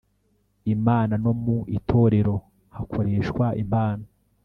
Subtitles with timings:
[0.75, 2.35] Imana no mu Itorero
[2.75, 4.05] hakoreshwa impano